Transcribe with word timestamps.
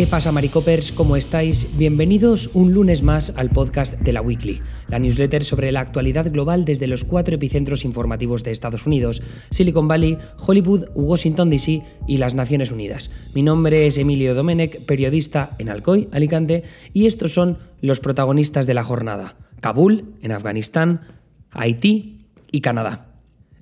¿Qué 0.00 0.06
pasa, 0.06 0.32
Maricopers? 0.32 0.92
¿Cómo 0.92 1.14
estáis? 1.14 1.76
Bienvenidos 1.76 2.48
un 2.54 2.72
lunes 2.72 3.02
más 3.02 3.34
al 3.36 3.50
podcast 3.50 4.00
de 4.00 4.14
la 4.14 4.22
Weekly, 4.22 4.62
la 4.88 4.98
newsletter 4.98 5.44
sobre 5.44 5.72
la 5.72 5.80
actualidad 5.80 6.32
global 6.32 6.64
desde 6.64 6.86
los 6.86 7.04
cuatro 7.04 7.34
epicentros 7.34 7.84
informativos 7.84 8.42
de 8.42 8.50
Estados 8.50 8.86
Unidos, 8.86 9.20
Silicon 9.50 9.88
Valley, 9.88 10.16
Hollywood, 10.38 10.86
Washington 10.94 11.50
DC 11.50 11.82
y 12.06 12.16
las 12.16 12.32
Naciones 12.32 12.72
Unidas. 12.72 13.10
Mi 13.34 13.42
nombre 13.42 13.86
es 13.86 13.98
Emilio 13.98 14.34
Domenech, 14.34 14.86
periodista 14.86 15.54
en 15.58 15.68
Alcoy, 15.68 16.08
Alicante, 16.12 16.62
y 16.94 17.04
estos 17.04 17.34
son 17.34 17.58
los 17.82 18.00
protagonistas 18.00 18.66
de 18.66 18.72
la 18.72 18.84
jornada. 18.84 19.36
Kabul, 19.60 20.14
en 20.22 20.32
Afganistán, 20.32 21.02
Haití 21.50 22.24
y 22.50 22.62
Canadá. 22.62 23.09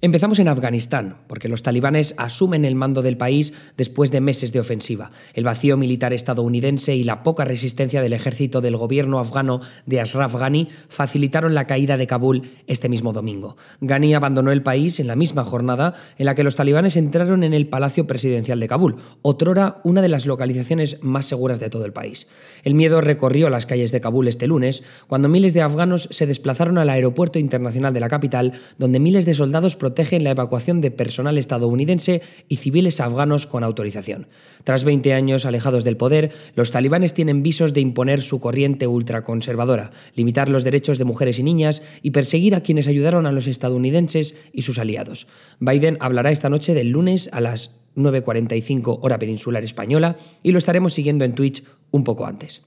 Empezamos 0.00 0.38
en 0.38 0.46
Afganistán, 0.46 1.16
porque 1.26 1.48
los 1.48 1.64
talibanes 1.64 2.14
asumen 2.18 2.64
el 2.64 2.76
mando 2.76 3.02
del 3.02 3.16
país 3.16 3.52
después 3.76 4.12
de 4.12 4.20
meses 4.20 4.52
de 4.52 4.60
ofensiva. 4.60 5.10
El 5.34 5.42
vacío 5.42 5.76
militar 5.76 6.12
estadounidense 6.12 6.94
y 6.94 7.02
la 7.02 7.24
poca 7.24 7.44
resistencia 7.44 8.00
del 8.00 8.12
ejército 8.12 8.60
del 8.60 8.76
gobierno 8.76 9.18
afgano 9.18 9.60
de 9.86 10.00
Ashraf 10.00 10.36
Ghani 10.36 10.68
facilitaron 10.88 11.52
la 11.52 11.66
caída 11.66 11.96
de 11.96 12.06
Kabul 12.06 12.42
este 12.68 12.88
mismo 12.88 13.12
domingo. 13.12 13.56
Ghani 13.80 14.14
abandonó 14.14 14.52
el 14.52 14.62
país 14.62 15.00
en 15.00 15.08
la 15.08 15.16
misma 15.16 15.42
jornada 15.42 15.94
en 16.16 16.26
la 16.26 16.36
que 16.36 16.44
los 16.44 16.54
talibanes 16.54 16.96
entraron 16.96 17.42
en 17.42 17.52
el 17.52 17.66
Palacio 17.66 18.06
Presidencial 18.06 18.60
de 18.60 18.68
Kabul, 18.68 18.94
otrora 19.22 19.80
una 19.82 20.00
de 20.00 20.10
las 20.10 20.26
localizaciones 20.26 21.02
más 21.02 21.26
seguras 21.26 21.58
de 21.58 21.70
todo 21.70 21.84
el 21.84 21.92
país. 21.92 22.28
El 22.62 22.76
miedo 22.76 23.00
recorrió 23.00 23.50
las 23.50 23.66
calles 23.66 23.90
de 23.90 24.00
Kabul 24.00 24.28
este 24.28 24.46
lunes, 24.46 24.84
cuando 25.08 25.28
miles 25.28 25.54
de 25.54 25.62
afganos 25.62 26.06
se 26.12 26.26
desplazaron 26.26 26.78
al 26.78 26.88
aeropuerto 26.88 27.40
internacional 27.40 27.92
de 27.92 28.00
la 28.00 28.08
capital, 28.08 28.52
donde 28.78 29.00
miles 29.00 29.26
de 29.26 29.34
soldados 29.34 29.74
protegen 29.88 30.22
la 30.22 30.32
evacuación 30.32 30.82
de 30.82 30.90
personal 30.90 31.38
estadounidense 31.38 32.20
y 32.46 32.56
civiles 32.56 33.00
afganos 33.00 33.46
con 33.46 33.64
autorización. 33.64 34.26
Tras 34.64 34.84
20 34.84 35.14
años 35.14 35.46
alejados 35.46 35.82
del 35.82 35.96
poder, 35.96 36.30
los 36.54 36.72
talibanes 36.72 37.14
tienen 37.14 37.42
visos 37.42 37.72
de 37.72 37.80
imponer 37.80 38.20
su 38.20 38.38
corriente 38.38 38.86
ultraconservadora, 38.86 39.90
limitar 40.14 40.50
los 40.50 40.62
derechos 40.62 40.98
de 40.98 41.06
mujeres 41.06 41.38
y 41.38 41.42
niñas 41.42 41.82
y 42.02 42.10
perseguir 42.10 42.54
a 42.54 42.60
quienes 42.60 42.86
ayudaron 42.86 43.24
a 43.24 43.32
los 43.32 43.46
estadounidenses 43.46 44.36
y 44.52 44.60
sus 44.60 44.78
aliados. 44.78 45.26
Biden 45.58 45.96
hablará 46.00 46.32
esta 46.32 46.50
noche 46.50 46.74
del 46.74 46.90
lunes 46.90 47.30
a 47.32 47.40
las 47.40 47.80
9.45 47.96 48.98
hora 49.00 49.18
peninsular 49.18 49.64
española 49.64 50.18
y 50.42 50.52
lo 50.52 50.58
estaremos 50.58 50.92
siguiendo 50.92 51.24
en 51.24 51.34
Twitch 51.34 51.64
un 51.92 52.04
poco 52.04 52.26
antes. 52.26 52.60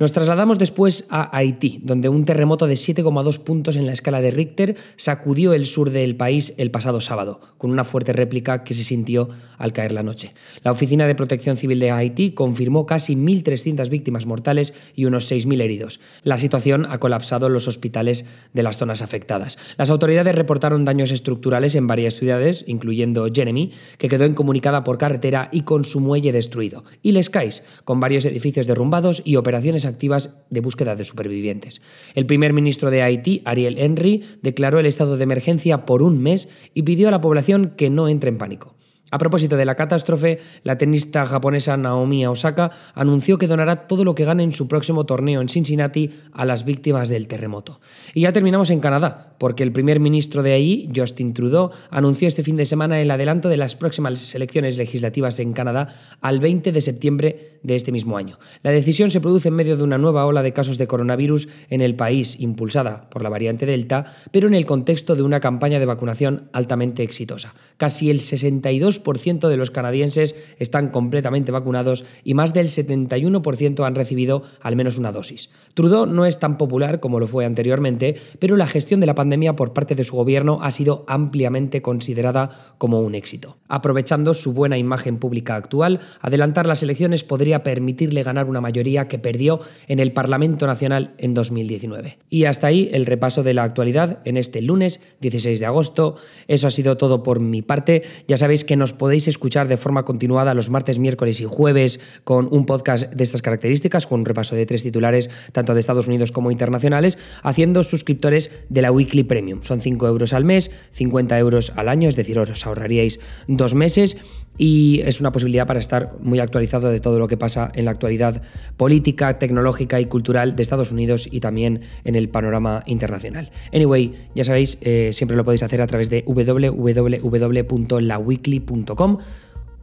Nos 0.00 0.12
trasladamos 0.12 0.58
después 0.58 1.04
a 1.10 1.36
Haití, 1.36 1.78
donde 1.82 2.08
un 2.08 2.24
terremoto 2.24 2.66
de 2.66 2.72
7,2 2.72 3.38
puntos 3.38 3.76
en 3.76 3.84
la 3.84 3.92
escala 3.92 4.22
de 4.22 4.30
Richter 4.30 4.76
sacudió 4.96 5.52
el 5.52 5.66
sur 5.66 5.90
del 5.90 6.16
país 6.16 6.54
el 6.56 6.70
pasado 6.70 7.02
sábado, 7.02 7.42
con 7.58 7.70
una 7.70 7.84
fuerte 7.84 8.14
réplica 8.14 8.64
que 8.64 8.72
se 8.72 8.82
sintió 8.82 9.28
al 9.58 9.74
caer 9.74 9.92
la 9.92 10.02
noche. 10.02 10.32
La 10.64 10.70
Oficina 10.70 11.06
de 11.06 11.14
Protección 11.14 11.58
Civil 11.58 11.80
de 11.80 11.90
Haití 11.90 12.30
confirmó 12.30 12.86
casi 12.86 13.14
1.300 13.14 13.90
víctimas 13.90 14.24
mortales 14.24 14.72
y 14.96 15.04
unos 15.04 15.30
6.000 15.30 15.60
heridos. 15.60 16.00
La 16.22 16.38
situación 16.38 16.86
ha 16.88 16.98
colapsado 16.98 17.48
en 17.48 17.52
los 17.52 17.68
hospitales 17.68 18.24
de 18.54 18.62
las 18.62 18.78
zonas 18.78 19.02
afectadas. 19.02 19.58
Las 19.76 19.90
autoridades 19.90 20.34
reportaron 20.34 20.86
daños 20.86 21.10
estructurales 21.10 21.74
en 21.74 21.86
varias 21.86 22.16
ciudades, 22.16 22.64
incluyendo 22.66 23.28
Jeremy, 23.30 23.70
que 23.98 24.08
quedó 24.08 24.24
incomunicada 24.24 24.82
por 24.82 24.96
carretera 24.96 25.50
y 25.52 25.60
con 25.64 25.84
su 25.84 26.00
muelle 26.00 26.32
destruido, 26.32 26.84
y 27.02 27.12
Les 27.12 27.28
Cais, 27.28 27.64
con 27.84 28.00
varios 28.00 28.24
edificios 28.24 28.66
derrumbados 28.66 29.20
y 29.26 29.36
operaciones 29.36 29.89
activas 29.90 30.42
de 30.48 30.60
búsqueda 30.60 30.96
de 30.96 31.04
supervivientes. 31.04 31.82
El 32.14 32.26
primer 32.26 32.52
ministro 32.52 32.90
de 32.90 33.02
Haití, 33.02 33.42
Ariel 33.44 33.78
Henry, 33.78 34.24
declaró 34.42 34.78
el 34.78 34.86
estado 34.86 35.16
de 35.16 35.24
emergencia 35.24 35.84
por 35.84 36.02
un 36.02 36.22
mes 36.22 36.48
y 36.74 36.82
pidió 36.82 37.08
a 37.08 37.10
la 37.10 37.20
población 37.20 37.74
que 37.76 37.90
no 37.90 38.08
entre 38.08 38.30
en 38.30 38.38
pánico. 38.38 38.74
A 39.12 39.18
propósito 39.18 39.56
de 39.56 39.64
la 39.64 39.74
catástrofe, 39.74 40.38
la 40.62 40.78
tenista 40.78 41.26
japonesa 41.26 41.76
Naomi 41.76 42.26
Osaka 42.26 42.70
anunció 42.94 43.38
que 43.38 43.48
donará 43.48 43.88
todo 43.88 44.04
lo 44.04 44.14
que 44.14 44.24
gane 44.24 44.44
en 44.44 44.52
su 44.52 44.68
próximo 44.68 45.04
torneo 45.04 45.40
en 45.40 45.48
Cincinnati 45.48 46.10
a 46.32 46.44
las 46.44 46.64
víctimas 46.64 47.08
del 47.08 47.26
terremoto. 47.26 47.80
Y 48.14 48.20
ya 48.22 48.32
terminamos 48.32 48.70
en 48.70 48.78
Canadá, 48.78 49.34
porque 49.38 49.64
el 49.64 49.72
primer 49.72 49.98
ministro 49.98 50.44
de 50.44 50.52
ahí, 50.52 50.88
Justin 50.94 51.34
Trudeau, 51.34 51.70
anunció 51.90 52.28
este 52.28 52.44
fin 52.44 52.56
de 52.56 52.64
semana 52.64 53.00
el 53.00 53.10
adelanto 53.10 53.48
de 53.48 53.56
las 53.56 53.74
próximas 53.74 54.32
elecciones 54.36 54.78
legislativas 54.78 55.40
en 55.40 55.54
Canadá 55.54 55.88
al 56.20 56.38
20 56.38 56.70
de 56.70 56.80
septiembre 56.80 57.58
de 57.64 57.74
este 57.74 57.90
mismo 57.90 58.16
año. 58.16 58.38
La 58.62 58.70
decisión 58.70 59.10
se 59.10 59.20
produce 59.20 59.48
en 59.48 59.54
medio 59.54 59.76
de 59.76 59.82
una 59.82 59.98
nueva 59.98 60.24
ola 60.24 60.42
de 60.42 60.52
casos 60.52 60.78
de 60.78 60.86
coronavirus 60.86 61.48
en 61.68 61.80
el 61.80 61.96
país, 61.96 62.38
impulsada 62.38 63.10
por 63.10 63.22
la 63.22 63.28
variante 63.28 63.66
Delta, 63.66 64.04
pero 64.30 64.46
en 64.46 64.54
el 64.54 64.66
contexto 64.66 65.16
de 65.16 65.22
una 65.22 65.40
campaña 65.40 65.80
de 65.80 65.86
vacunación 65.86 66.48
altamente 66.52 67.02
exitosa. 67.02 67.54
Casi 67.76 68.08
el 68.10 68.20
62 68.20 68.99
ciento 69.18 69.48
de 69.48 69.56
los 69.56 69.70
canadienses 69.70 70.34
están 70.58 70.88
completamente 70.88 71.52
vacunados 71.52 72.04
y 72.24 72.34
más 72.34 72.54
del 72.54 72.68
71% 72.68 73.86
han 73.86 73.94
recibido 73.94 74.42
al 74.60 74.76
menos 74.76 74.98
una 74.98 75.12
dosis. 75.12 75.50
Trudeau 75.74 76.06
no 76.06 76.26
es 76.26 76.38
tan 76.38 76.58
popular 76.58 77.00
como 77.00 77.20
lo 77.20 77.26
fue 77.26 77.44
anteriormente, 77.44 78.16
pero 78.38 78.56
la 78.56 78.66
gestión 78.66 79.00
de 79.00 79.06
la 79.06 79.14
pandemia 79.14 79.56
por 79.56 79.72
parte 79.72 79.94
de 79.94 80.04
su 80.04 80.16
gobierno 80.16 80.60
ha 80.62 80.70
sido 80.70 81.04
ampliamente 81.06 81.82
considerada 81.82 82.74
como 82.78 83.00
un 83.00 83.14
éxito. 83.14 83.58
Aprovechando 83.68 84.34
su 84.34 84.52
buena 84.52 84.78
imagen 84.78 85.18
pública 85.18 85.56
actual, 85.56 86.00
adelantar 86.20 86.66
las 86.66 86.82
elecciones 86.82 87.24
podría 87.24 87.62
permitirle 87.62 88.22
ganar 88.22 88.46
una 88.46 88.60
mayoría 88.60 89.08
que 89.08 89.18
perdió 89.18 89.60
en 89.88 90.00
el 90.00 90.12
Parlamento 90.12 90.66
Nacional 90.66 91.14
en 91.18 91.34
2019. 91.34 92.18
Y 92.28 92.44
hasta 92.44 92.66
ahí 92.66 92.90
el 92.92 93.06
repaso 93.06 93.42
de 93.42 93.54
la 93.54 93.62
actualidad 93.62 94.20
en 94.24 94.36
este 94.36 94.62
lunes 94.62 95.00
16 95.20 95.60
de 95.60 95.66
agosto. 95.66 96.16
Eso 96.48 96.66
ha 96.66 96.70
sido 96.70 96.96
todo 96.96 97.22
por 97.22 97.40
mi 97.40 97.62
parte. 97.62 98.02
Ya 98.28 98.36
sabéis 98.36 98.64
que 98.64 98.76
podéis 98.92 99.28
escuchar 99.28 99.68
de 99.68 99.76
forma 99.76 100.04
continuada 100.04 100.54
los 100.54 100.70
martes, 100.70 100.98
miércoles 100.98 101.40
y 101.40 101.44
jueves 101.44 102.00
con 102.24 102.48
un 102.50 102.66
podcast 102.66 103.12
de 103.12 103.24
estas 103.24 103.42
características, 103.42 104.06
con 104.06 104.20
un 104.20 104.26
repaso 104.26 104.56
de 104.56 104.66
tres 104.66 104.82
titulares, 104.82 105.30
tanto 105.52 105.74
de 105.74 105.80
Estados 105.80 106.08
Unidos 106.08 106.32
como 106.32 106.50
internacionales, 106.50 107.18
haciendo 107.42 107.82
suscriptores 107.82 108.50
de 108.68 108.82
la 108.82 108.92
Weekly 108.92 109.24
Premium. 109.24 109.62
Son 109.62 109.80
5 109.80 110.06
euros 110.06 110.32
al 110.32 110.44
mes, 110.44 110.70
50 110.90 111.38
euros 111.38 111.72
al 111.76 111.88
año, 111.88 112.08
es 112.08 112.16
decir, 112.16 112.38
os 112.38 112.66
ahorraríais 112.66 113.20
dos 113.48 113.74
meses 113.74 114.16
y 114.62 115.00
es 115.06 115.22
una 115.22 115.32
posibilidad 115.32 115.66
para 115.66 115.80
estar 115.80 116.16
muy 116.20 116.38
actualizado 116.38 116.90
de 116.90 117.00
todo 117.00 117.18
lo 117.18 117.28
que 117.28 117.38
pasa 117.38 117.72
en 117.74 117.86
la 117.86 117.92
actualidad 117.92 118.42
política, 118.76 119.38
tecnológica 119.38 119.98
y 120.00 120.04
cultural 120.04 120.54
de 120.54 120.62
Estados 120.62 120.92
Unidos 120.92 121.26
y 121.32 121.40
también 121.40 121.80
en 122.04 122.14
el 122.14 122.28
panorama 122.28 122.82
internacional. 122.84 123.50
Anyway, 123.72 124.12
ya 124.34 124.44
sabéis, 124.44 124.76
eh, 124.82 125.14
siempre 125.14 125.38
lo 125.38 125.44
podéis 125.44 125.62
hacer 125.62 125.80
a 125.80 125.86
través 125.86 126.10
de 126.10 126.24
www.laweekly.com 126.26 129.18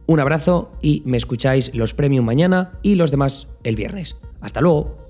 un 0.06 0.20
abrazo 0.20 0.70
y 0.80 1.02
me 1.04 1.16
escucháis 1.16 1.74
los 1.74 1.92
premium 1.92 2.24
mañana 2.24 2.78
y 2.82 2.94
los 2.94 3.10
demás 3.10 3.48
el 3.64 3.74
viernes. 3.74 4.14
Hasta 4.40 4.60
luego. 4.60 5.07